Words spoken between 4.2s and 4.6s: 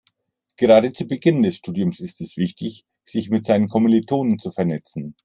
zu